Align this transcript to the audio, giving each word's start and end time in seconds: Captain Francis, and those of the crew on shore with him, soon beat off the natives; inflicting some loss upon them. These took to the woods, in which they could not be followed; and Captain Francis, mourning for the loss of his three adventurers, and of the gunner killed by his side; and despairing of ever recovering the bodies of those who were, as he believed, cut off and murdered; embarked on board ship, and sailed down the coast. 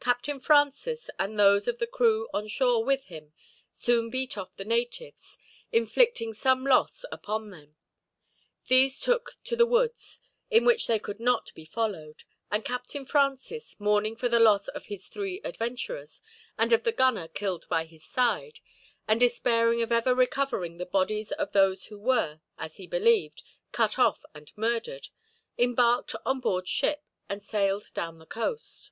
Captain 0.00 0.40
Francis, 0.40 1.08
and 1.20 1.38
those 1.38 1.68
of 1.68 1.78
the 1.78 1.86
crew 1.86 2.28
on 2.34 2.48
shore 2.48 2.82
with 2.82 3.04
him, 3.04 3.32
soon 3.70 4.10
beat 4.10 4.36
off 4.36 4.56
the 4.56 4.64
natives; 4.64 5.38
inflicting 5.70 6.34
some 6.34 6.64
loss 6.66 7.04
upon 7.12 7.50
them. 7.50 7.76
These 8.66 9.00
took 9.00 9.36
to 9.44 9.54
the 9.54 9.64
woods, 9.64 10.20
in 10.50 10.64
which 10.64 10.88
they 10.88 10.98
could 10.98 11.20
not 11.20 11.54
be 11.54 11.64
followed; 11.64 12.24
and 12.50 12.64
Captain 12.64 13.04
Francis, 13.04 13.78
mourning 13.78 14.16
for 14.16 14.28
the 14.28 14.40
loss 14.40 14.66
of 14.66 14.86
his 14.86 15.06
three 15.06 15.40
adventurers, 15.44 16.20
and 16.58 16.72
of 16.72 16.82
the 16.82 16.90
gunner 16.90 17.28
killed 17.28 17.68
by 17.68 17.84
his 17.84 18.04
side; 18.04 18.58
and 19.06 19.20
despairing 19.20 19.80
of 19.80 19.92
ever 19.92 20.12
recovering 20.12 20.78
the 20.78 20.86
bodies 20.86 21.30
of 21.30 21.52
those 21.52 21.84
who 21.84 22.00
were, 22.00 22.40
as 22.58 22.78
he 22.78 22.86
believed, 22.88 23.44
cut 23.70 23.96
off 23.96 24.24
and 24.34 24.50
murdered; 24.56 25.06
embarked 25.56 26.16
on 26.26 26.40
board 26.40 26.66
ship, 26.66 27.04
and 27.28 27.44
sailed 27.44 27.94
down 27.94 28.18
the 28.18 28.26
coast. 28.26 28.90